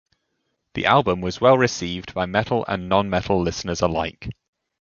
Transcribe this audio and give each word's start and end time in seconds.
The 0.73 0.87
album 0.87 1.21
was 1.21 1.39
well 1.39 1.59
received 1.59 2.15
by 2.15 2.25
metal 2.25 2.65
and 2.67 2.89
non-metal 2.89 3.39
listeners 3.39 3.81
alike. 3.81 4.29